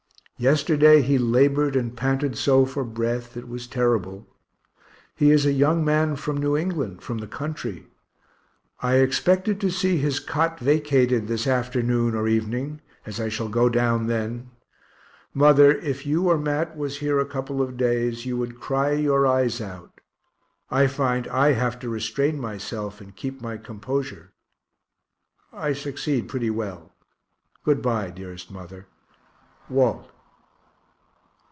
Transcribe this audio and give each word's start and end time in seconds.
Yesterday 0.37 1.03
he 1.03 1.19
labored 1.19 1.75
and 1.75 1.95
panted 1.95 2.35
so 2.35 2.65
for 2.65 2.83
breath, 2.83 3.37
it 3.37 3.47
was 3.47 3.67
terrible. 3.67 4.25
He 5.15 5.29
is 5.29 5.45
a 5.45 5.51
young 5.51 5.85
man 5.85 6.15
from 6.15 6.37
New 6.37 6.57
England, 6.57 7.03
from 7.03 7.19
the 7.19 7.27
country. 7.27 7.85
I 8.81 8.95
expected 8.95 9.61
to 9.61 9.69
see 9.69 9.97
his 9.97 10.19
cot 10.19 10.59
vacated 10.59 11.27
this 11.27 11.45
afternoon 11.45 12.15
or 12.15 12.27
evening, 12.27 12.81
as 13.05 13.19
I 13.19 13.29
shall 13.29 13.49
go 13.49 13.69
down 13.69 14.07
then. 14.07 14.49
Mother, 15.31 15.73
if 15.73 16.07
you 16.07 16.27
or 16.27 16.39
Mat 16.39 16.75
was 16.75 16.97
here 16.97 17.19
a 17.19 17.25
couple 17.27 17.61
of 17.61 17.77
days, 17.77 18.25
you 18.25 18.35
would 18.35 18.59
cry 18.59 18.93
your 18.93 19.27
eyes 19.27 19.61
out. 19.61 20.01
I 20.71 20.87
find 20.87 21.27
I 21.27 21.51
have 21.51 21.77
to 21.81 21.87
restrain 21.87 22.39
myself 22.39 22.99
and 22.99 23.15
keep 23.15 23.43
my 23.43 23.57
composure 23.57 24.31
I 25.53 25.73
succeed 25.73 26.27
pretty 26.27 26.49
well. 26.49 26.93
Good 27.63 27.83
bye, 27.83 28.09
dearest 28.09 28.49
mother. 28.49 28.87
WALT. 29.69 30.07